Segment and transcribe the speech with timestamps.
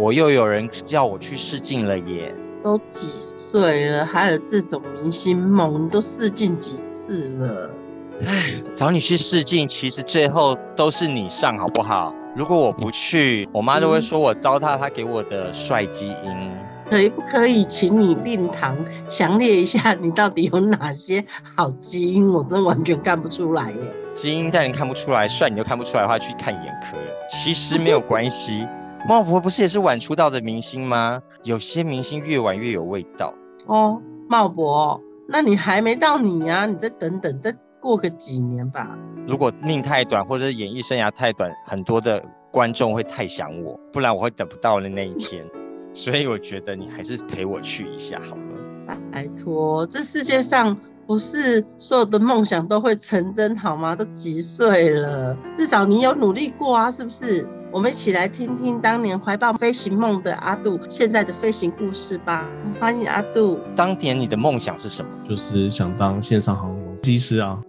[0.00, 2.34] 我又有人叫我去试镜了耶。
[2.62, 5.84] 都几岁了，还有这种明星梦？
[5.84, 7.70] 你都试镜几次了？
[8.26, 12.14] 唉，找你去试镜，其实最后都是你上，好不好？
[12.34, 16.50] 如果我不去，我妈都会说我糟蹋她给我的帅基因。
[16.88, 18.74] 可以不可以请你令堂
[19.06, 21.22] 详列一下，你到底有哪些
[21.54, 22.32] 好基因？
[22.32, 23.78] 我真的完全看不出来耶。
[24.14, 26.96] 基因但你看不出来，帅你都看不出来的话，去看眼科。
[27.28, 28.66] 其实没有关系。
[29.08, 31.20] 茂博不是也是晚出道的明星吗？
[31.42, 33.34] 有些明星越晚越有味道。
[33.66, 36.66] 哦，茂博，那你还没到你啊？
[36.66, 38.96] 你再等等，再过个几年吧。
[39.26, 45.44] 如果命太短，或者演艺生涯太短，很多的观众会太想我，不然我会等不到的那一天。
[45.92, 48.96] 所以我觉得你还是陪我去一下好了。
[49.10, 53.96] 拜托，这世界上不是所有的梦想都会成真好吗？
[53.96, 57.48] 都几岁了，至少你有努力过啊，是不是？
[57.72, 62.44] 我们一起来听听当年怀抱飞行梦的阿杜现在的飞行故事吧。
[62.80, 63.60] 欢迎阿杜。
[63.76, 65.10] 当年你的梦想是什么？
[65.28, 67.62] 就是想当线上航空机师啊。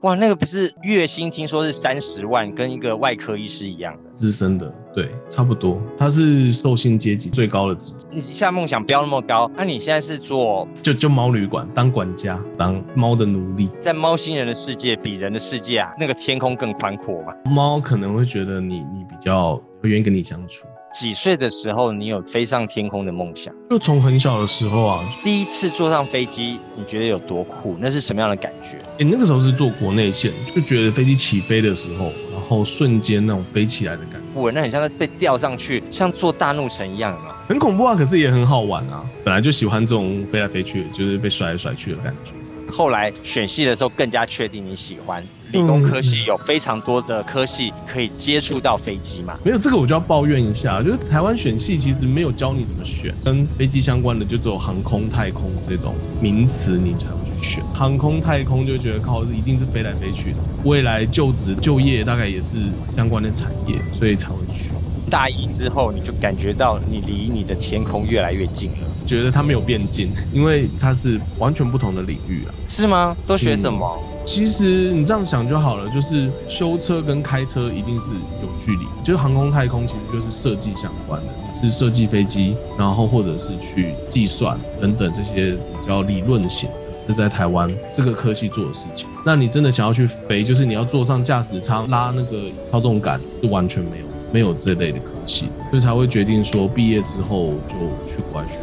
[0.00, 5.78] 哇，那个不是月薪听说是三十万，跟一个外科医师一样的资深的，对，差不多。
[5.96, 7.92] 他是寿星阶级最高的职。
[8.10, 17.34] 你现在梦想不要那么高，那、啊、你现在是做就就猫旅馆当管家，当猫的奴隶，在猫星人的世界比人的世界啊，那个天空更宽阔嘛。
[17.44, 20.66] 猫可能会觉得你你比较会愿意跟你相处。
[20.92, 23.54] 几岁的时候，你有飞上天空的梦想？
[23.70, 27.76] 就从很小的时候啊，第一次坐上飞机，你觉得有多酷？
[27.78, 28.76] 那是什么样的感觉？
[28.94, 39.04] 哎、欸，那个时候是坐国内线，就觉得飞机起飞的时候，然后瞬间那种飞起来的感觉，我那很像在被吊上去，像坐大怒神一样啊，很恐怖啊，可是也很好玩啊。
[39.24, 42.32] 本来就喜欢这种飞来飞去，就是被甩来甩去的感觉。
[42.68, 49.36] 后来选戏的时候更加确定你喜欢理工科系，有非常多的科系可以接触到飞机嘛？
[49.44, 57.64] 没有这个我就要抱怨一下，就是台湾选系其实没有教你怎么选，跟飞机相关的就只有航空太空这种名词你才会去选。
[57.74, 62.56] 航空太空就觉得靠，一定是飞来飞去的，未来就职就业大概也是
[62.94, 64.70] 相关的产业，所以才会去。
[65.10, 68.86] 大一之后你就感觉到你离你的天空越来越近了。
[69.04, 72.54] 觉得它没有变近，因为它是完全不同的领域啊。
[72.68, 73.16] 是吗？
[73.26, 74.00] 都学什么？
[74.24, 78.86] 其实你这样想就好了，就是修车跟开车一定是有距离。
[79.02, 81.28] 就是航空太空其实就是设计相关的，
[81.60, 89.08] 是设计飞机，然后或者是去计算等等这些比较理论型的，是在台湾这个科系做的事情。
[89.26, 97.74] 那你真的想要去飞，就是你要坐上驾驶舱拉那个操纵杆，是完全没有没有这类的科系，所以才会决定说毕业之后就
[98.08, 98.58] 去国外学。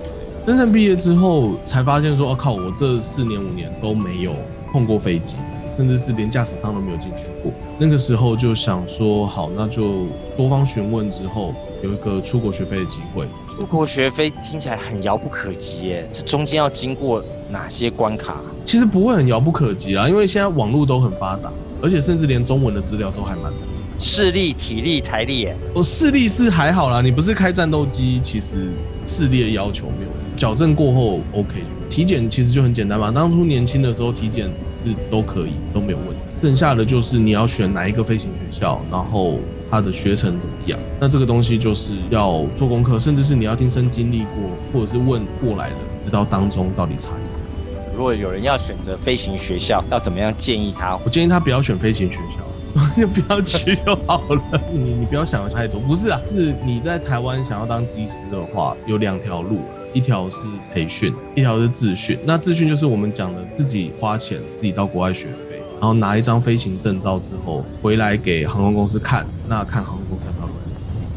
[0.46, 4.34] 真正毕业之后，才发现说：“我、哦、靠，我这四年五年都没有
[4.78, 10.06] 碰过飞机，甚至是连驾驶舱都没有进去过。”那个时候就想说：“好，那就
[10.38, 11.52] 多方询问之后，
[11.82, 18.36] 有一个出国学飞的机会。”出国学飞听起来很遥不可及耶，这中间要经过哪些关卡？
[18.64, 21.52] 其实不会很遥不可及啊，因为现在网络都很发达，
[21.82, 23.62] 而且甚至连中文的资料都还蛮多。
[23.98, 25.58] 视力、体力、财力，耶。
[25.74, 27.02] 我视力是还好啦。
[27.02, 28.72] 你不是开战斗机，其实
[29.04, 30.12] 视力的要求没有。
[30.36, 33.12] 矫正过后 OK，体检其实就很简单嘛。
[33.12, 36.16] 当初年轻的时候体检是都可以，都没有问题。
[36.42, 39.40] 剩下的就是你要选哪一个飞行学校，然后
[39.70, 40.80] 它的学程怎么样。
[41.00, 45.76] 那这个东西就是要做功课，甚至是你要亲身经历过，或者是问过来的，
[46.06, 47.96] 知道当中到底差异。
[47.96, 50.98] 如果有人要选择飞行学校，要怎么样建议他？
[51.04, 52.38] 我建议他不要选飞行学校。
[52.96, 54.62] 就不要去就好了。
[54.72, 59.62] 你你不要想的太多，不是啊，是你在台湾想要当机师的话，有两条路，
[59.98, 62.20] 一条是培训，一条是自训。
[62.24, 70.50] 那自训就是我们讲的自己花钱自己到国外学飞，然后拿一张飞行证照之后回来给航空公司看，那看航空公司要不要。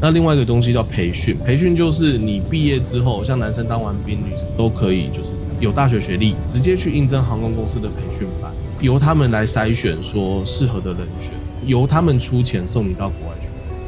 [0.01, 5.29] 那另外一个东西叫培训，培训就是你毕业之后，像男生当完兵，女生都可以，就是
[5.59, 11.33] 有大学学历，直接去应征航空公司的培训班，由他们来筛选说适合的人选。
[11.67, 13.35] 由他们出钱送你到国外，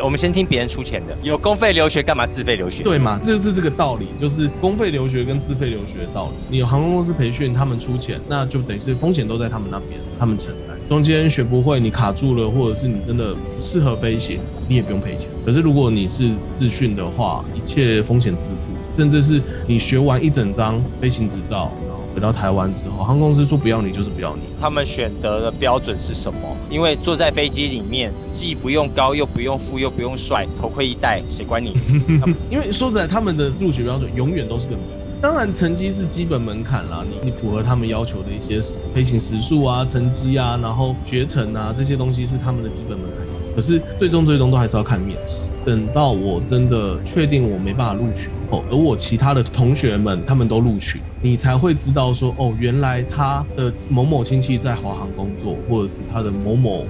[0.04, 2.84] 我们先听别人出钱的，有公费留学干嘛自费留学？
[2.84, 6.34] 对嘛，这就是这个道理，就是公费留学跟自费留学的道理。
[6.50, 10.78] 你有航空公司培训，他们出钱，那就等于是风险都在他们那边，他们承担。
[10.90, 15.30] 中间学不会，你卡住了，或者是你真的不适合飞行，你也不用赔钱。
[15.46, 21.72] 可是如果你是自训的话，一切风险自负，甚至是你学完一整张飞行执照。
[22.14, 24.44] 回到台湾之后，航空公司说不要你就是不要你。
[24.60, 26.40] 他们选择的标准是什么？
[26.70, 31.74] 因为坐在飞机里面，既不用高，又不用富，又不用帅，头盔一戴，谁管你？
[32.52, 34.82] 因为说实在，他们的录取标准永远都是个谜。
[35.22, 38.62] 当然，成绩是基本门槛啦，你你符合他们要求的一些
[38.94, 43.26] 飞行时数啊、成绩啊，然后学程啊这些东西是他们的基本门槛。
[43.56, 45.48] 可是最终最终都还是要看面试。
[45.66, 56.90] 等到我真的确定我没办法录取后，而我其他的同学们他们都录取，你才会知道说，哦，原来他的某某亲戚在华航工作，或者是他的某某朋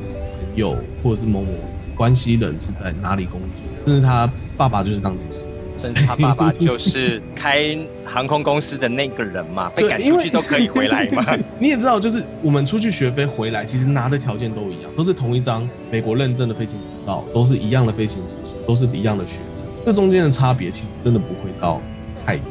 [0.56, 1.52] 友，或者是某某
[1.96, 4.28] 关系人是在哪里工作，甚至他
[4.58, 5.46] 爸爸就是当机师。
[5.78, 11.26] 甚至他爸爸就是开航空公司的那个人嘛， 被赶出去都可以回来嘛。
[11.60, 19.64] 你也知道，就是我们出去学飞回来，其实拿的条件都一样，都是同一张美国认证的飞行执照，都是一样的飞行时数，都是一样的学程。
[19.86, 21.82] 这中间的差别其实真的不会到
[22.26, 22.46] 太多，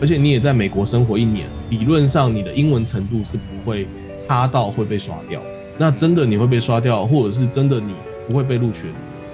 [0.00, 3.86] 而且你也在美国生活一年，理论上你的英文程度是不会
[4.26, 5.40] 差到会被刷掉。
[5.78, 7.94] 那真的你会被刷掉，或者是真的你
[8.28, 8.92] 不会被录取，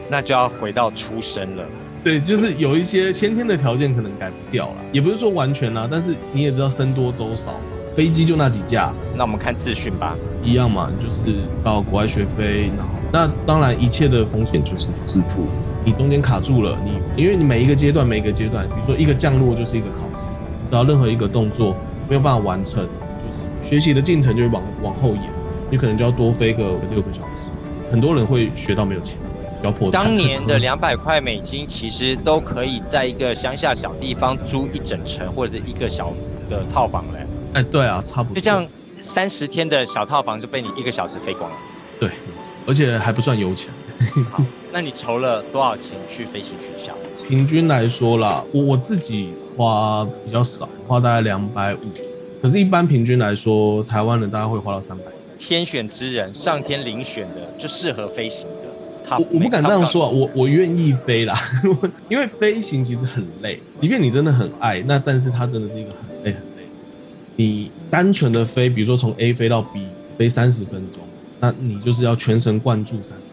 [0.09, 1.65] 那就要回到出生了。
[2.05, 7.55] 对，就是有一些先天的条件可能改不掉了，也不是说完全啦，但是你也知道僧多粥少，
[7.95, 15.47] 飞机就那几架，那我们看资讯吧，一样嘛，就是到国外学飞，然后那当然一切的风险就是自负，
[15.85, 20.31] 你中间卡住了，你因为你每一个阶段每一个阶段，比如说一个降落就是一个考试，
[20.71, 21.77] 只要任何一个动作
[22.09, 25.25] 没有办法完成，就是学习的进程就会往往后延，
[25.69, 27.45] 你可能就要多飞个六个小时，
[27.91, 29.19] 很多人会学到没有钱。
[29.91, 36.13] 当年的两百块美金，其实都可以在一个乡下小地方租一整层或者一个小
[36.49, 37.27] 的套房嘞。
[37.55, 38.35] 哎，对啊，差不多。
[38.37, 38.67] 就这样，
[39.01, 41.57] 三十天的小套房就被你一个小时飞光了。
[41.99, 42.11] 对，
[42.67, 43.71] 而且还不算油钱。
[44.31, 46.93] 好，那你筹了多少钱去飞行学校？
[47.29, 51.81] 平均来说啦，我我自己花比较少，花大概两百五。
[52.41, 55.05] 可是，一般平均来说，台湾人大概会花到三百。
[55.41, 58.47] 天选之人，上天遴选的，就适合飞行。
[59.11, 61.35] 我我不敢这样说啊，我我愿意飞啦，
[62.09, 66.65] 因为飞行其实很累，即便你真的很爱，那但是它真的是一个很累很累。
[67.37, 71.03] 你单纯的飞，比如说从 A 飞到 B，飞三十分钟，
[71.41, 73.29] 那你就是要全神贯注三十分钟。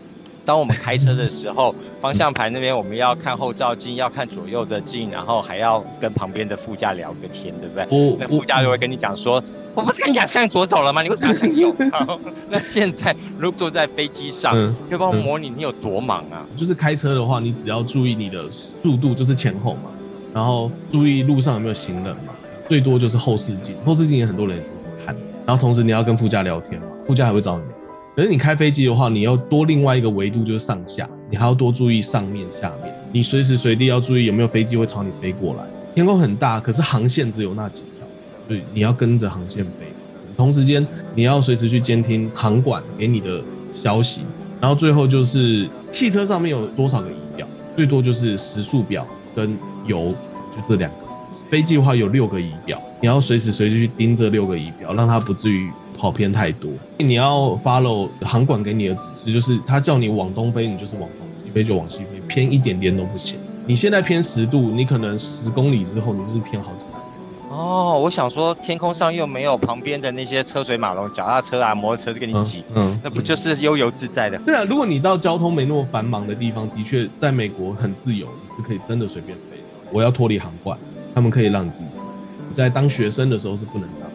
[0.46, 7.88] 当我们开车的时候，方向盘那边我们要看后照镜，要看左右的镜，然后还要跟旁边的副驾聊个天，对不对？
[7.90, 9.44] 我那副驾就会跟你讲说，
[9.76, 11.04] 我不是跟你讲向左走了吗？
[11.04, 11.76] 你为什么要向右？
[12.50, 14.54] 那现在如果坐在飞机上，
[14.90, 16.46] 可以帮我模拟你有多忙啊？
[16.58, 19.90] 就是开车的话，你只要注意你的速度，就是前后嘛，
[20.34, 22.34] 然后注意路上有没有行人嘛，
[22.70, 24.58] 最多就是后视镜，后视镜也很多人
[25.06, 27.64] 看，然后同时你要跟副驾聊天嘛，副驾还会找你。
[28.16, 35.64] 可是你开飞机的话，你要多另外一个维度，就是上下，你还要多注意上面、下面，你随时随地要注意有没有飞机会朝你飞过来。
[35.94, 37.82] 天空很大，可是航线只有那几
[38.48, 39.86] 对，你要跟着航线飞。
[40.38, 43.42] 同时间，你要随时去监听航管给你的
[43.74, 44.22] 消息。
[44.60, 49.06] 然后最后就是汽车上面有多少个仪表，最多就是时速表
[49.36, 50.14] 跟油，
[50.56, 50.98] 就这两个。
[51.50, 55.70] 飞机的话有六个仪表，你要随时随地去盯这六个仪表，让它不至于。
[55.98, 63.40] 跑偏太多，你要 follow 航管给你的指示，就是他叫你往东飞，你就是往东；西飞就往西飞，偏一点点都不行。
[63.66, 66.74] 你现在偏十度，你可能十公里之后，你就是偏好。
[67.56, 74.38] 哦，我想说，天空上又没有旁边的那些车水马龙、脚踏车啊、摩托车跟你挤，嗯，嗯，那不就是悠游自在的？
[74.40, 79.58] 对啊，如果你到交通没那么繁忙的地方，的确在美国很自由，你是可以真的随便飞。
[79.90, 80.78] 我要脱离航管，
[81.14, 81.86] 他们可以让你自己。
[82.50, 84.12] 你在当学生的时候是不能这样。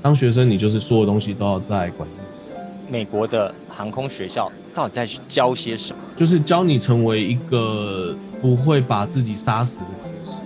[0.00, 2.60] 当学生，你就是所有东西都要在管制之下。
[2.88, 5.98] 美国的航空学校到底在教些什么？
[6.16, 10.36] 就是教你成为一个不会把自己杀死的机师，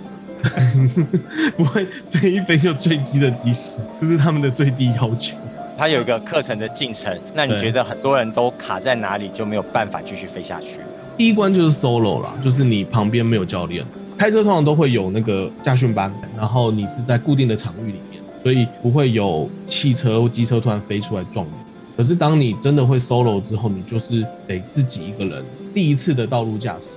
[1.57, 5.37] 不会飞一飞就坠机的机师，这是他们的最低要求。
[5.77, 10.81] 他有一个课程的进程，那你觉得很多人都卡在哪里，就没有办法继续飞下去？
[11.17, 13.85] 第一关就是 solo 啦，就是你旁边没有教练，
[14.19, 18.21] 开车通常都会有那个驾训班，然后你是在固定的场域里面。
[18.43, 21.53] 所以不会有汽车或机车突然飞出来撞你。
[21.95, 25.45] 可是当你真的会 solo 之后，你就是得自己一个人
[25.75, 26.89] 第一次的道路驾驶。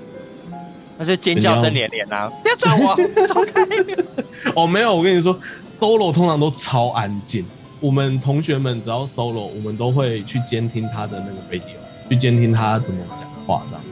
[0.98, 2.30] 那是尖叫声连连啊！
[2.42, 2.96] 不要撞我，
[3.28, 3.66] 走开！
[4.56, 5.38] 哦，没有，我跟你说
[5.80, 7.46] ，solo 通常都超安静。
[7.80, 11.76] 我们同学们只要 solo，我们都会去监听他的那个 radio，
[12.10, 13.90] 去监听他怎么讲话这样子。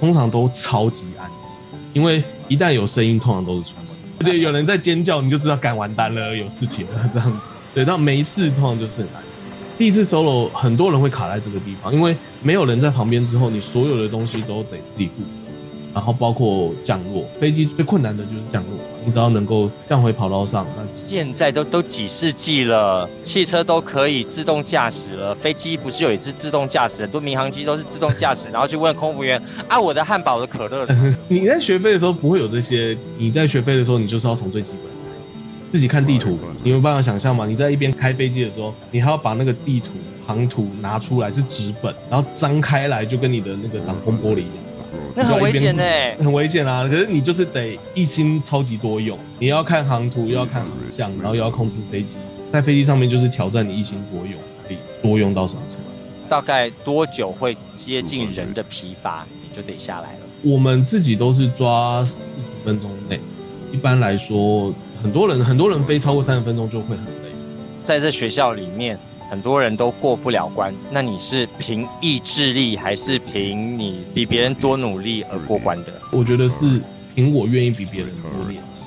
[0.00, 1.54] 通常都超级安静，
[1.92, 4.04] 因为一旦有声音，通常都是出事。
[4.20, 7.38] 对，有人在尖叫，你就知道干完蛋了，有事情了这样子。
[7.74, 9.50] 对，但没事，通常就是很安静。
[9.76, 15.43] 第一次 solo，很多人会卡在这个地方，因为没有人在旁边之后，你所有的东西都得自己负责。
[15.94, 18.72] 然后包括降落，飞机最困难的就是降落。
[19.06, 30.86] 你只要能够降回跑道上，那现在都都几世纪了，汽车都可以自动驾驶了，飞机不是有一只自动驾驶，很多民航机都是自动驾驶， 然后去问空服员啊，我的汉堡，我的可乐。
[31.28, 35.38] 你在学飞的时候不会有这些，你在学飞的时候，你就是要从最基本的开始，
[35.70, 37.46] 自己看地图，你有办法想象吗？
[37.46, 39.90] 你在一边开飞机的时候，你还要把那个地图
[40.26, 44.63] 航图拿出来是纸本，然后张开来就跟你的那个挡风玻璃一样。
[45.14, 45.82] 那很危险呢，
[46.18, 46.88] 很危险啊！
[46.88, 54.34] 可是你就是得一心超级多用，你要看航图，又要看航向，然后又要控制飞机，在飞机上面就是挑战你一心多用，
[54.66, 55.84] 可以多用到什么程度？
[56.28, 60.20] 大概多久会接近人的疲乏，你就得下来了？
[60.42, 63.20] 我们自己都是抓四十分钟内，
[63.70, 67.30] 一般来说，很多人很多人飞超过三十分钟就会很累。
[67.82, 68.98] 在这学校里面。
[69.34, 75.92] 很多人都过不了关，那你是凭意志力还是凭你比别人多努力而过关的？
[76.12, 76.80] 我觉得是
[77.16, 78.84] 凭我愿意比别人多练习。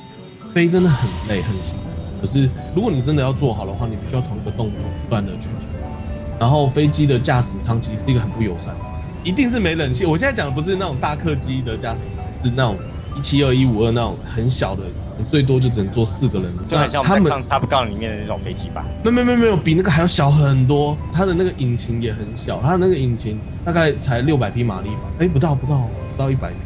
[0.54, 5.68] 飞真的很累很辛苦，可是如果你真的要做好的话，你必须要同一个动作不断的去做。
[6.40, 8.86] 然后飞机的驾驶舱其实是一个很不友善的，
[9.24, 10.06] 一定是没冷气。
[10.06, 12.78] 我现在讲的不是那种大客机的驾驶舱，是那种
[13.16, 14.84] 一七二一五二那种很小的。
[15.32, 18.86] 最多就只能坐四个人，就很像他们 Top Gun 里面的那种飞机吧？
[19.04, 20.96] 没没没没有，比那个还要小很多。
[21.12, 25.02] 它的那个引擎也很小，它的那个引擎大概才六百匹马力吧？
[25.18, 26.58] 哎、欸，不到不到不到一百匹，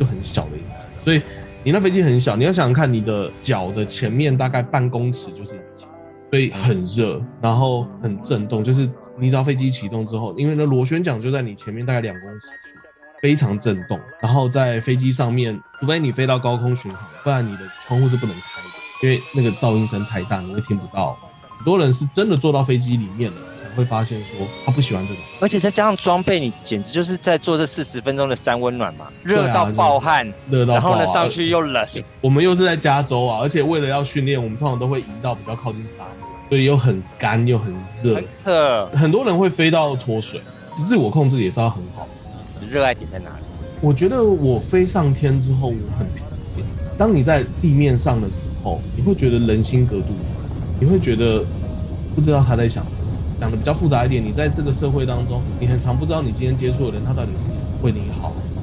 [0.00, 0.86] 就很小的引擎。
[1.04, 1.20] 所以
[1.62, 5.62] 你那飞机很小，你要想想看，你的脚的前面大概半公尺就是
[6.32, 8.64] 所以很热，然后很震动。
[8.64, 12.78] 就是你知道飞机启动之后，因为那螺旋桨就在你前面大概两公尺处。
[13.20, 21.16] 非常震动，然后在飞机上面，除非你飞到高空巡航，不然你的窗户是不能开的，因为那个噪音声太大，你会听不到。
[21.56, 23.38] 很多人是真的坐到飞机里面了，
[23.76, 25.22] 会发现说他不喜欢这种。
[25.40, 31.86] 而且再加上装备，你简直就是在做这四十分钟的三温暖嘛，热到爆汗，热到爆，然后呢上去又冷。
[32.20, 38.22] 我们又是在加州啊，而且为了要训练，我们通常都会移到比较靠近沙漠，所以又很干又很热。
[38.44, 40.40] 很，很多人会飞到脱水，
[40.76, 42.06] 自我控制也是要很好。
[42.70, 43.44] 热爱点在哪里？
[43.80, 46.22] 我觉得我飞上天之后，我很平
[46.54, 46.64] 静。
[46.96, 50.14] 当你在地面上的时候，你会觉得人心隔肚，
[50.78, 51.44] 你会觉得
[52.14, 53.11] 不知道他在想什么。
[53.42, 57.46] 讲的比较复杂一点，你在这个社会当中，你很常不知道你今天接触的人，他到底是
[57.84, 58.54] 为你好，还是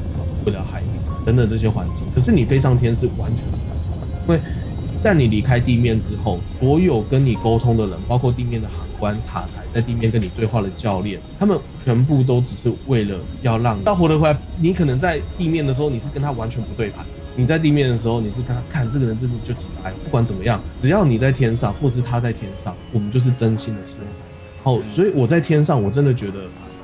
[0.46, 0.88] 为了害你
[1.26, 2.08] 等等这些环境。
[2.16, 3.78] 可是你飞上天是完全不一样，
[4.26, 9.48] 因为一旦你离开地面之后，所有跟你沟通的人，包括地面的航官、塔台。
[9.74, 14.38] 在地面跟你对话的教练，他们全部都只是为了要让你活得回来。
[14.62, 17.04] 你可能在地面的时候，你是跟他完全不对盘；
[17.36, 19.92] 你在地面的时候，你是跟他看这个人真的就几百。
[20.06, 24.08] 不管怎么样，只要你在天上，或是他在天上，我们就是真心的希望。
[24.64, 26.34] 好，所以我在天上，我真的觉得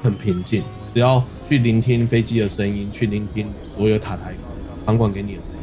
[0.03, 0.63] 很平静。
[0.93, 4.33] 只要去聆听飞机的声音，去聆听所有塔台
[4.85, 5.61] 航管给你的声音，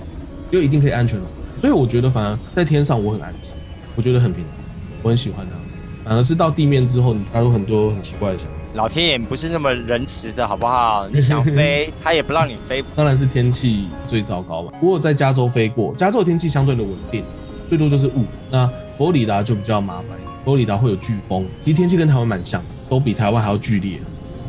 [0.51, 1.27] 就一定可以安全了。
[1.61, 3.55] 所以我觉得，反而在天上我很安心，
[3.97, 4.63] 我觉得很平静，
[5.03, 5.57] 我很喜欢它。
[6.05, 8.57] 反而是到地面之后，你加入很多很奇怪的想法。
[8.75, 11.09] 老天爷不是那么仁慈的，好不好？
[11.13, 12.85] 你想飞， 他也不让你飞。
[12.97, 14.73] 当然是天气最糟糕嘛。
[14.81, 17.23] 不过在加州飞过，加州的天气相对的稳定，
[17.69, 18.25] 最多就是雾。
[18.51, 18.67] 那
[18.99, 20.07] 佛罗里达就比较麻烦，
[20.45, 23.99] 佛罗里达会有飓风，其实天气跟台湾蛮像的，都比台湾还要剧烈。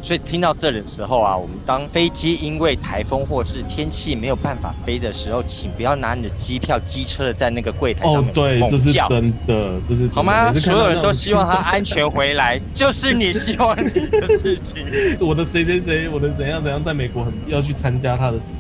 [0.02, 10.52] 所以听到这里的时候啊，我们当飞机因为台风或是天气没有办法飞的时候，请不要拿你的机票机车的在那个柜台上面哦，对，这是真的，这是好吗？
[10.52, 14.86] 所有人都希望他安全回来， 就是你希望你的事情。
[15.26, 18.56] 我的谁谁谁，我的怎样怎样，在美国很要去参加他的事情。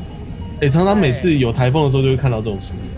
[0.61, 2.92] 哎，常常每次有台风的时候，就会看到这种新闻。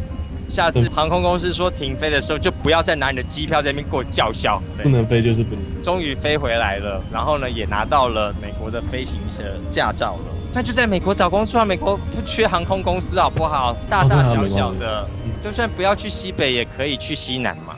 [0.56, 4.62] 下次航空公司说停飞的时候，就不要再拿你的机票在那边给我叫嚣。
[4.82, 5.62] 不能飞就是不能。
[5.84, 10.32] 终于飞回来了，然后呢，也拿到了美国的飞行的驾照了。
[10.54, 13.76] 那就在美国找工作啊，美国不缺航空公司好不好？
[13.90, 15.08] 大大小小的，哦、
[15.44, 17.76] 就算不要去西北，也可以去西南嘛。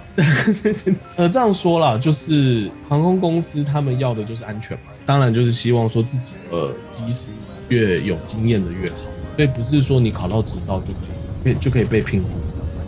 [1.18, 7.32] 呃，这样说啦，就是航空公司他们要的就是安全嘛，当然就是希望说自己的机师
[7.70, 8.96] 越有经验的越好，
[9.36, 12.30] 所以不是说你考到执照就可以，就可以被聘雇。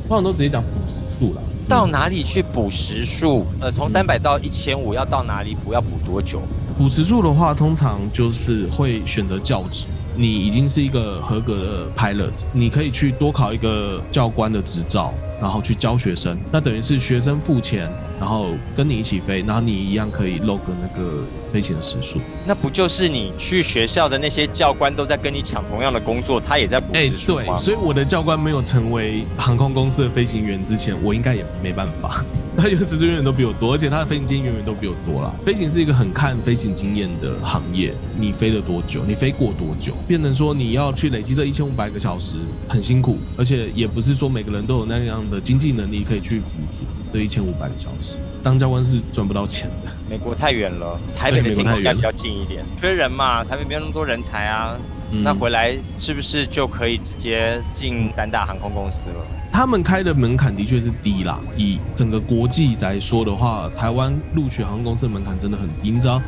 [0.10, 3.46] 通常都直接讲补时数了，到哪里去补时数？
[3.62, 5.72] 呃，从三百到一千五要到哪里补？
[5.72, 6.42] 要补多久？
[6.80, 9.86] 补时数的话，通常就是会选择教职。
[10.16, 17.88] 你已经是一个合格的 pilot，你可以去多考一个教官的执照，然后去教学生，那等于是学生付钱，
[18.20, 22.20] 然后跟你一起飞，然后你一样可以 log 那个飞行的时数。
[22.46, 27.42] 那不就是你去学校的那些教官都在跟你抢同样的工作，他也在补时数吗？
[27.42, 32.24] 欸，对，所以我的教官没有成为航空公司的飞行员之前，我应该也没办法。
[32.58, 35.34] 他有时间远远都比我多，而且他的飞行经验远远都比我多啦。
[35.46, 42.36] 飞行是一个很看飞行经验的行业，你飞了多久，你飞过多久，变成说你要去累积这一千五百个小时，
[42.68, 48.18] 很辛苦，而且也不是说每个人都有那样的经济能力可以去补足这一千五百个小时。
[48.44, 49.92] 当教官是赚不到钱的。
[50.10, 52.64] 美国太远了，台北的天空应该比较近一点。
[52.80, 54.76] 缺人嘛，台北没有那么多人才啊。
[55.12, 59.26] 嗯、那回来是不是就可以直接进三大航空公司了？
[59.52, 61.42] 他们开的门槛的确是低啦。
[61.58, 66.22] 以整个国际来说的话，台湾录取航空公司的门槛真的很低，你知道？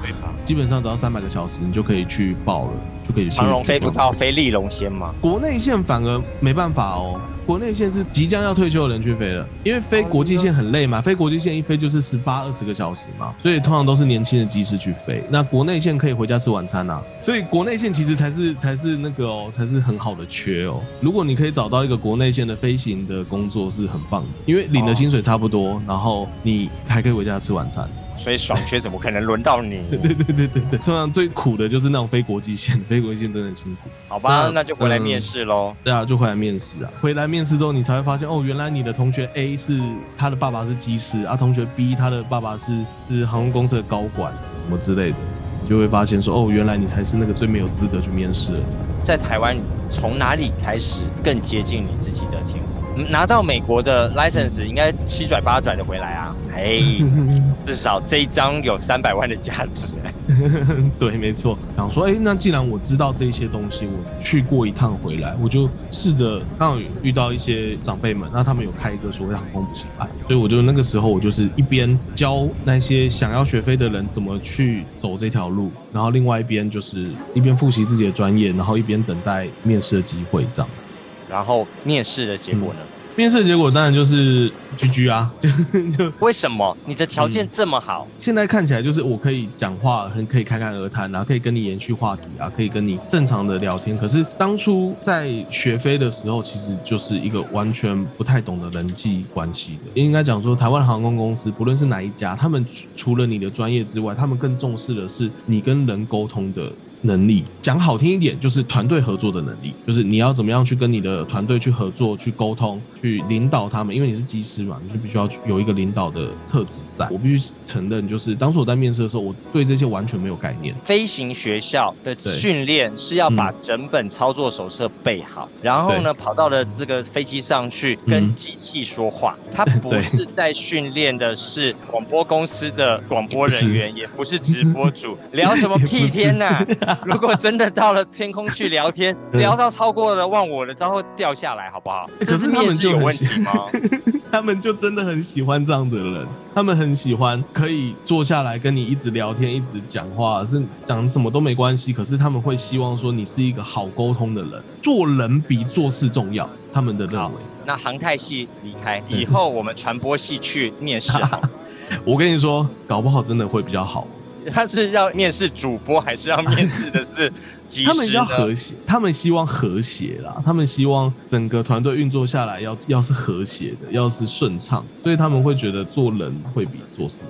[0.43, 2.73] 基本上只要三百个小时，你就可以去报了，
[3.07, 3.37] 就可以去。
[3.37, 5.13] 长荣飞不到，飞利龙先嘛？
[5.21, 7.21] 国内线反而没办法哦。
[7.51, 15.21] 国内线是即将要退休的人去飞了，因为飞国际线很累嘛，飞国际线一飞就是十八二十个小时嘛，所以通常都是年轻的机师去飞。
[15.29, 20.79] 那国内线可以回家吃晚餐呐、啊，所以国内线其实才是才是那个哦，才是很好的缺哦。
[21.01, 27.85] 如果你可以找到一个国内线的飞行的工作是很棒的，因为领的薪水差不多，然后你还可以回家吃晚餐。
[28.21, 29.81] 所以爽缺怎么可能轮到你？
[29.89, 33.89] 对对对对对对，通常最苦的就是那种非国际线，非国际线真的很辛苦。
[34.07, 35.77] 好吧，那，那就回来面试喽、嗯。
[35.83, 36.91] 对啊，就回来面试啊。
[37.01, 39.81] 回来面试之后，你才会发现哦，原来你的同学 A 是
[40.15, 42.65] 他的爸爸是机师啊，同学 B 他的爸爸是
[43.09, 44.31] 是航空公司的高管
[44.63, 45.17] 什么之类的，
[45.63, 48.59] 你就会发现说哦，原来你才是那个最没有资格去面试的。
[49.03, 49.57] 在台湾，
[49.89, 52.60] 从哪里开始更接近你自己的天空？
[53.09, 56.35] 拿到美国的 license 应该七拽八拽的回来啊。
[56.53, 56.81] 哎，
[57.65, 59.87] 至少这一张有三百万的价值。
[60.97, 61.57] 对，没错。
[61.75, 80.93] 想说，哎，那既然我知道这些东西，我去过一趟回来，我就试着刚好遇到一些长辈们，那他们有开一个所谓的航空补习班，所以我就那个时候我就是一边教那些想要学飞的人怎么去走这条路，然后另外一边就是一边复习自己的专业，然后一边等待面试的机会这样子。
[81.31, 82.79] 然后面试的结果呢？
[82.81, 85.49] 嗯面试结果当然就是 GG 啊，就
[85.97, 88.07] 就为什么你的条件这么好？
[88.09, 93.97] 嗯，现在看起来就是我可以讲话，很可以侃侃而谈啊，可以跟你延续话题啊，可以跟你正常的聊天。
[93.97, 100.01] 可是当初在学飞的时候，其实就是一个完全不太懂得人际关系的。
[100.01, 102.65] 应该讲说，台湾航空公司不论是哪一家，他们
[102.95, 106.71] 除了你的专业之外，他们更重视的是你跟人沟通的。
[107.01, 113.95] 能力讲好听一点，就是团队合作的能力，就是你要怎么样去跟你的团队去合作、去沟通、去领导他们。
[113.95, 117.07] 因为你是技师嘛，你就必须要有一个领导的特质在。
[117.09, 120.73] 我必须承认，就是当时我在面试的时候，我对这些完全没有概念。
[120.85, 129.35] 飞行学校的训练是要把整本操作手册背好，嗯、然后呢，跑到了这个飞机上去跟机器说话。
[129.53, 136.45] 他不是在训练的是广播公司的广播人员，也不是直播主，聊什么 屁天呐、
[136.85, 136.90] 啊！
[137.05, 142.09] 如果真的到了天空去聊天，聊到超过了忘我了，都会掉下来，好不好？
[142.19, 143.51] 可是他们就有问题吗？
[144.31, 146.25] 他们就真的很喜欢这样的人，
[146.55, 151.91] 他们很喜欢可以坐下来跟你一直聊天，一直讲话，是讲什么都没关系。
[151.91, 154.51] 可是他们会希望说你是一个好沟通的人，
[154.81, 156.49] 做人比做事重要。
[156.73, 157.31] 他们的认为。
[157.65, 161.11] 那航太系离开以后，我们传播系去面试
[162.05, 164.07] 我跟你说，搞不好真的会比较好。
[164.51, 167.31] 他是要面试主播，还是要面试的是？
[167.85, 170.35] 他们要和谐，他们希望和谐啦。
[170.43, 177.21] 他们希望整个团队运作下来要要是和谐的，要是顺畅，所以他们会觉得做人会比做事。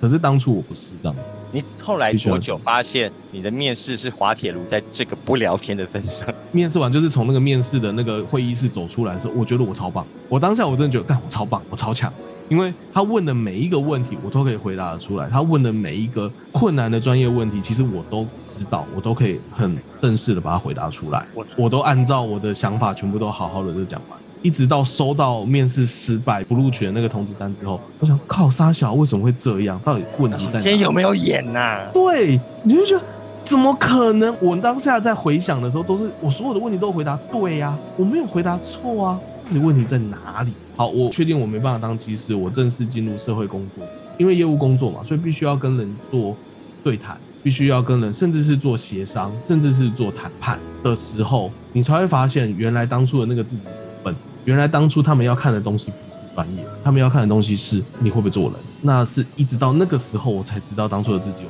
[0.00, 1.16] 可是当初我不是这样。
[1.52, 6.26] 你后来多久发现你的面试是滑铁卢在这个不聊天的份上？
[6.50, 10.04] 面试完就是从那个面试的那个会议室走出来的时候，我觉得我超棒。
[10.28, 12.12] 我当下我真的觉得，干我超棒，我超强。
[12.48, 15.28] 因为他问的每一个问题，我都可以回答得出来。
[15.28, 21.24] 他问的每一个困难的专业问题，其实我都知道，我都可以很正式的把它回答出来。
[21.34, 24.18] 我我都按照我的想法，全部都好好的就讲完。
[24.42, 29.80] 一直到收到面试失败不录取的那个通知单之后，我想靠杀小，为什么会这样？
[29.82, 30.62] 到底问题在哪？
[30.62, 31.86] 天有没有演呐、啊？
[31.94, 33.02] 对，你就觉得
[33.42, 34.36] 怎么可能？
[34.42, 39.18] 我当下在回想的时候，都是我所有的问题都回答对呀、啊，我没有回答错啊。
[39.50, 40.52] 你问题在哪里？
[40.76, 43.84] 好，我确定我没办法当机师，我正式进入社会工作，
[44.18, 46.36] 因为业务工作嘛，所以必须要跟人做
[46.82, 53.62] 对谈，必须要跟人，甚至是做协商，甚至是做谈判的时候，你才会发现，原来当初的那个自己
[54.02, 58.54] 笨，原来当初他们要看的东西不是专业，他们要看的东西是你会不会做人。
[58.82, 61.48] 那是一直到那个时候，我才知道当初的自己有。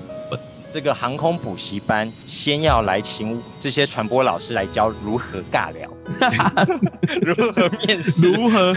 [0.74, 5.88] 这个航空补习班先要来请这些传播老师来教如何尬聊，
[7.22, 8.74] 如何面试，如何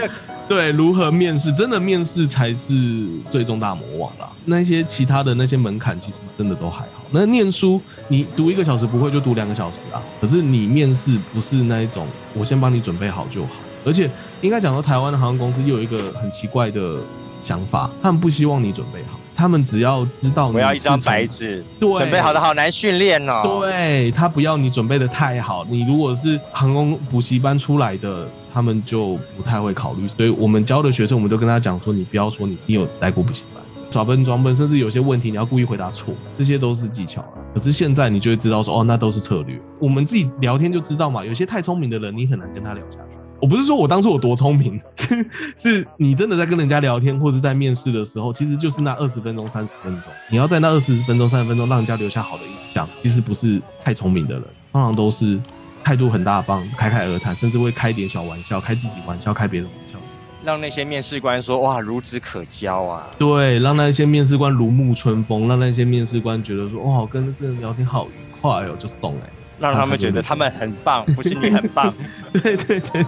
[0.48, 4.30] 对如何面试，真的面试才是最终大魔王啦。
[4.44, 7.02] 那些其他的那些门槛其实真的都还好。
[7.10, 13.50] 那念书你读一个小时不会就读两个小时啊，可是你面试不是那一种，我先帮你准备好就好。
[13.84, 14.08] 而且
[14.40, 17.00] 应该讲到台湾的航空公司又有一个很奇怪的
[17.42, 19.18] 想法，他们不希望你准备好。
[19.38, 23.60] 他们只要知道你我要一张白纸，对，准备好的好难训练哦。
[23.60, 30.08] 对，他不要你准备的太好，你如果是航空补习班出来的，他们就不太会考虑。
[30.08, 37.24] 所以我们教的学生，我们都跟他讲说，你不要说你你有待过补习班，耍笨装笨，甚至有些问题你要故意回答错，这些都是技巧。
[37.54, 39.56] 可是现在你就会知道说，哦，那都是策略。
[39.80, 43.07] 我们自己聊天就知道嘛，有些太聪明的人，你很难跟他聊下去。
[43.40, 55.38] 我不是说我当初有多聪明， 是是你真的在跟人家聊天或者在面试的时候，其实就是那二十分钟、三十分钟，你要在那二十分钟、三十分钟让人家留下好的印象，其实不是太聪明的人，通常都是
[55.84, 59.98] 态度很大方、侃侃而谈，甚至会开点小玩笑，开自己玩笑，开别人玩笑，
[60.42, 63.08] 让那些面试官说哇孺子可教啊。
[63.16, 69.30] 对，让那些面试官如沐春风，让那些面试官觉得说哇，跟这人聊天好愉快哦，就送哎。
[69.58, 71.92] 让他们觉得 他们很棒，不是你很棒。
[72.32, 73.04] 对对对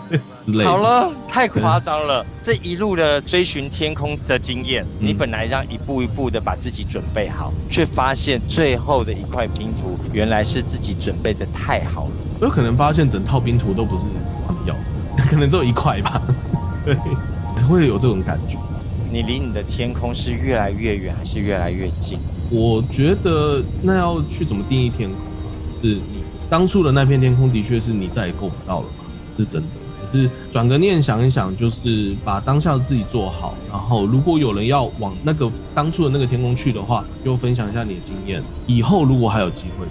[0.46, 2.24] 对，好了，太夸张了。
[2.42, 12.12] 这一路的追寻天空的经验，你本来让一步一步的把自己准备好，却发现最后的一块拼图，原来是自己准备的太好了。
[12.40, 14.02] 有可能发现整套拼图都不是
[14.46, 14.74] 他们要
[15.16, 16.20] 的， 可能只有一块吧。
[16.84, 16.96] 对，
[17.68, 18.56] 会有这种感觉。
[19.12, 22.18] 你离你的天空是越来越远，还是越来越近？
[22.50, 25.18] 我觉得那要去怎么定义天空，
[25.82, 26.19] 是你。
[26.50, 29.04] 当初的那片天空的确是你再也够不到了嘛，
[29.38, 29.68] 是真的。
[30.02, 38.42] 可是转个念想一想，就是把当下的自己做好，然后如果有人要往那个当初的那个天空去的话，就分享一下你的经验。
[38.66, 39.86] 以后如果还有机会，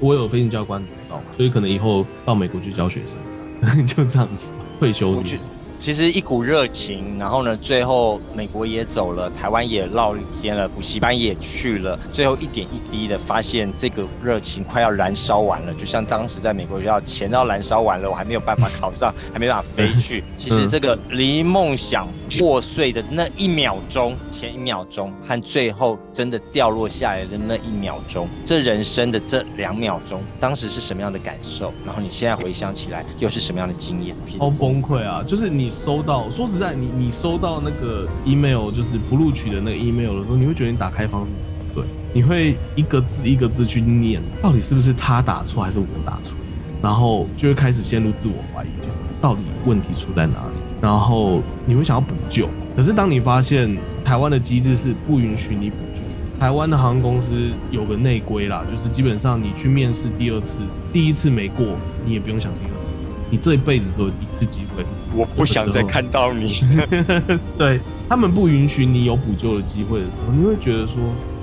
[0.00, 5.38] 我有飞行教官执照，所以可能以后到美国去教学生， 就这样子退休去。
[5.78, 20.24] 其实一股热情，然后呢，最后美国也走了，台湾也绕一天了，补习班也去了，最后一点一滴的发现这个热情快要燃烧完了，就像当时在美国学校钱要燃烧完了，我还没有办法考上， 还没办法飞去。
[20.36, 31.72] 其实这个离梦想破碎的那一秒钟，前一秒钟和最后真的掉落下来的那一秒钟，这人生的这两秒钟，当时是什么样的感受？
[31.86, 34.14] 然后你现在回想起来，又是什么样的经验？
[34.38, 35.24] 好崩溃啊！
[35.26, 35.72] 就是你。
[35.78, 41.32] 收到，说实在，你你收到那个 email，就是不录取的那个 email 的时候，你会觉得你打开方式
[41.72, 46.34] 不对，你会一个字一个字去念，到底是不是他打错还是我打错，
[46.82, 56.02] 然后就会开始陷入自我怀疑，就是到底问题出在哪里，然后你会想要补救，可是当你发现台湾的机制是不允许你补救，
[56.40, 60.58] 台湾的航空公司有个内规啦，就是基本上你去面试第二次，
[60.92, 61.66] 第一次没过，
[62.04, 62.92] 你也不用想第二次。
[63.30, 64.82] 你这一辈子只有一次机会，
[65.14, 66.62] 我不想再看到你。
[67.58, 70.94] 对，他们不允许你有补救的机会的时候，你会觉得说，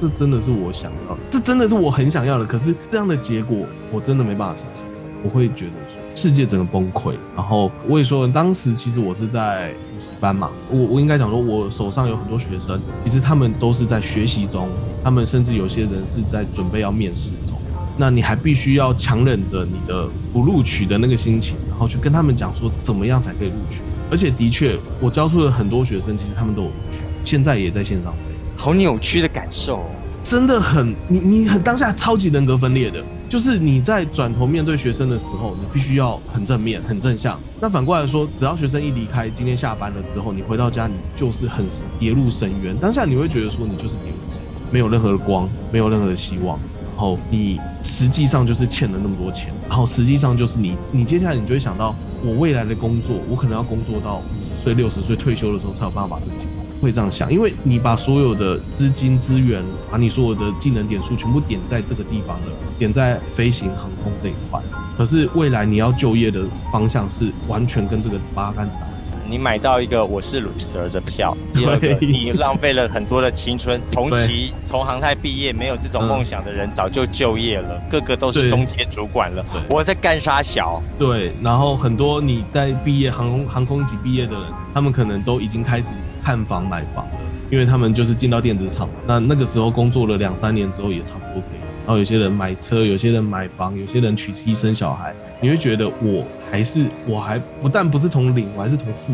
[0.02, 2.46] 这真的是我想要，这真的是我很想要的。
[2.46, 4.84] 可是这样的结果，我真的没办法承受。
[5.24, 7.14] 我会觉得说，世界整个崩溃。
[7.36, 14.68] 然后我也说，当时其实我是在补习班嘛，我我应该讲说，我手上有很多学生，其实他们都是在学习中，
[15.04, 17.60] 他们甚至有些人是在准备要面试中。
[17.98, 23.80] 那你还必须要强忍着你的不录取的那个心情，然后去跟他们讲说怎么样才可以录取。
[24.12, 28.20] 而且的确，我教出了很多学生，其实他们都有录取，现在也在线上飞。
[28.58, 29.84] 好扭曲的感受，
[30.22, 37.40] 真的很，你你很当下超级人格分裂的，就是你在转头面对学生的时候，你必须要很正面、很正向。
[37.60, 41.66] 那反过来说，只要学生一离开，今天下班了之后，你回到家，你就是很
[42.00, 42.76] 跌入深渊。
[42.78, 46.60] 当下你会觉得说，你就是跌入深渊，没有任何的光，没有任何的希望。
[46.96, 56.48] 然后你实际上就是欠了那么多钱，然后实际上就是你， 你接下来你就会想到，我未来的工作，我可能要工作到五十岁、六十岁退休的时候才有办法把这个钱，
[56.86, 62.46] 会这样想，因为你把所有的资金资源，把你所有的技能点数全部点在这个地方了，
[62.78, 64.62] 点在飞行航空这一块，
[64.96, 68.86] 可是未来你要就业的方向是完全跟这个八竿子打。
[69.28, 73.82] 你买到一个我是鲁 Sir 的票，第二个你浪费了很多的青春。
[73.92, 79.44] 同期从航太毕业没有这种梦想的人早就就业了，个个都是中阶主管了。
[79.68, 80.80] 我在干啥小？
[81.00, 84.44] 对，然后很多你在毕业航空航空级毕业的人，
[84.76, 85.96] 他们可能都已经开始
[86.26, 87.12] 看房买房了，
[87.52, 88.90] 因为他们就是进到电子厂。
[89.06, 91.60] 那那个时候工作了两三年之后，也差不多可以。
[91.86, 95.14] 然后有些人买车，有些人买房，有些人娶妻生小孩。
[95.40, 99.14] 你会觉得我还是我还不但不是从零，我还是从负。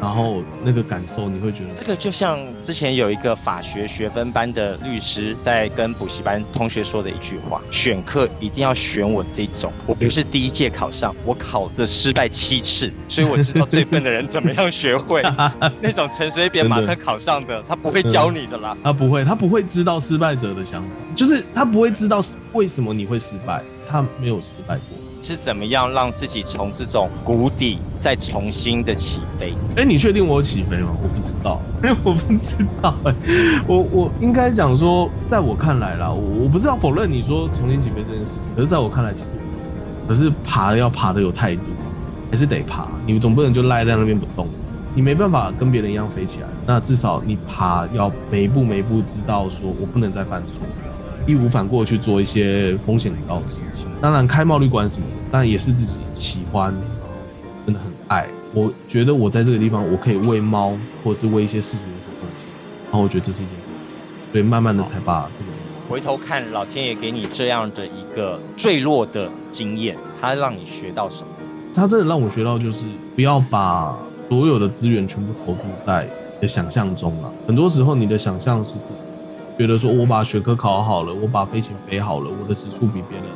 [0.00, 15.22] 然后那个感受你会觉得，这个就像之前有一个法学学分班的律师在跟补习班同学说的一句话：选课一定要选我这种，我不是第一届考上，我考的失败七次，所以我知道最笨的人怎么样学会。
[15.80, 25.03] 那种陈水扁马上考上的，他不会教你的啦，他不会，他不会知道失败者的想法，就是他不会知道为什么你会失败，他没有失败过。
[25.24, 29.54] 是怎么样让自己从这种谷底再重新的起飞？
[29.74, 30.90] 哎，你确定我有起飞吗？
[31.02, 31.58] 我不知道，
[32.04, 32.94] 我不知道。
[33.08, 33.14] 哎，
[33.66, 39.26] 我我应该讲说，在我看来啦，我我不是要否认你说重新起飞这件事情，可是在我看来，其实
[40.06, 41.62] 可是爬要爬的有态度，
[42.30, 42.86] 还是得爬。
[43.06, 44.46] 你总不能就赖在那边不动，
[44.94, 46.48] 你没办法跟别人一样飞起来。
[46.66, 50.66] 那至少你爬要每一步每一步知道说我不能再犯错。
[51.26, 56.74] 义无反顾去做一些风险很高的事情，当然开猫旅馆什么的，但也是自己喜欢，
[57.64, 58.26] 真的很爱。
[58.52, 62.46] 我觉得我在这个地方，我可以为猫，或者是为一些事情做贡献，
[62.90, 65.50] 然后我觉得这是一件事，所以慢慢的才把这个。
[65.88, 71.26] 回头看老天爷给你这样的一个坠落的经验，他让你学到什么？
[71.74, 72.84] 他真的让我学到，就是
[73.16, 73.96] 不要把
[74.28, 76.06] 所有的资源全部投注在
[76.36, 77.32] 你的想象中了。
[77.46, 79.03] 很多时候，你的想象是不。
[79.56, 83.26] 觉得说，我把学科考好了，我把飞行飞好了，我的时速比别人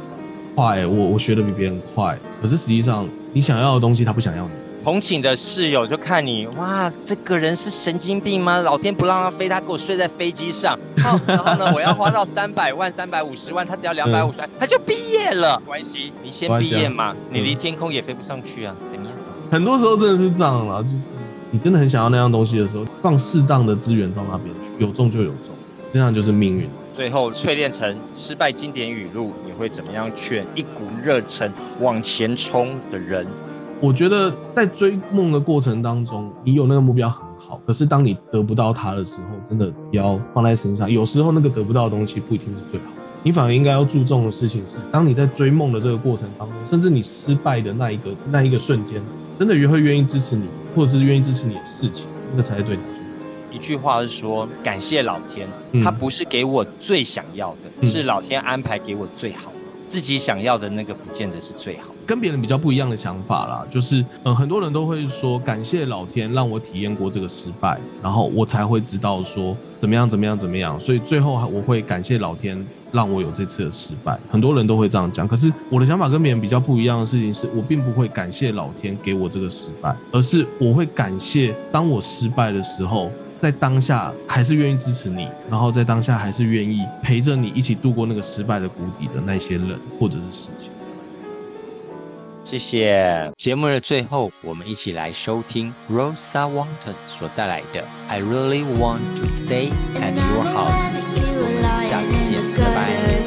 [0.55, 2.19] 快，我我学的比别人快。
[2.43, 4.51] 可是实际上，你想要的东西，他不想要你。
[4.83, 8.59] 同寝的室友就看你，哇，这个人是神经病吗？
[8.59, 10.79] 老天不让他飞，他给我睡在飞机上。
[11.05, 15.61] 哦、然后呢，我要花到三百万、三百五十万，他只要两百五十万，他就毕业了。
[15.67, 19.15] 关系，你先毕业嘛，你离天空也飞不上去啊，怎么样？
[19.51, 21.13] 很多时候真的是这样啦，就是
[21.51, 25.58] 你真的很想要那样东西的时候，放适当的资源到那边去，有中就有中。
[25.93, 26.69] 这样就是命运。
[26.95, 33.27] 最后淬炼成失败经典语录，你会怎么样劝一股热忱往前冲的人？
[33.81, 37.61] 我觉得在追梦的过程当中，你有那个目标很好。
[37.65, 40.91] 可是当你得不到它的时候，真的不要放在身上。
[40.91, 42.87] 有时候那个得不到的东西不一定是最好。
[43.23, 49.01] 你反而应该要注重的事情是，当你在追梦的这个过程当中，甚至你失败的那一个那一个瞬间，
[49.39, 52.83] 真的也会愿意支持你，或者是愿意支持你的事情，那个才是对的。
[53.51, 55.49] 一句话是说，感谢老天，
[55.83, 59.57] 他不是给我最想要的，嗯、是老天安排给我最好的。
[59.89, 61.85] 自己想要的那个不见得是最好。
[62.07, 74.19] 跟别人比较不一样的想法啦，就是嗯，很多人都会说，感谢老天让我体验过这个失败，然后我才会知道说怎么样怎么样怎么样，所以最后我会感谢老天让我有这次的失败。
[74.31, 83.11] 很多人都会这样讲，可是我的想法跟别人比较不一样的事情是，我并不会感谢老天给我这个失败，而是我会感谢当我失败的时候。
[83.41, 90.71] 在当下还是愿意支持你，然后在当下还是愿意陪着你一起度过那个失败的谷底的那些人或者是事情。
[92.45, 93.31] 谢谢。
[93.37, 99.69] 节目的最后，我们一起来收听 Rosa Wanton 所带来的 I Really Want to Stay
[100.01, 100.95] at Your House。
[101.15, 103.18] 我们下次见，拜拜。